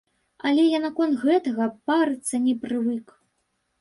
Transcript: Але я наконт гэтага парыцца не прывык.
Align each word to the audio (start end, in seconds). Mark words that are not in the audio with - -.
Але 0.51 0.63
я 0.67 0.79
наконт 0.85 1.21
гэтага 1.25 1.69
парыцца 1.91 2.43
не 2.49 2.57
прывык. 2.65 3.07